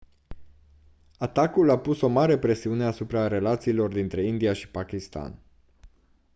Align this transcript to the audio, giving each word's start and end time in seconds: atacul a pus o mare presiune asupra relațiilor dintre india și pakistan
atacul 1.17 1.69
a 1.69 1.79
pus 1.79 2.01
o 2.01 2.07
mare 2.07 2.37
presiune 2.39 2.83
asupra 2.83 3.27
relațiilor 3.27 3.93
dintre 3.93 4.25
india 4.25 4.53
și 4.53 4.69
pakistan 4.69 5.39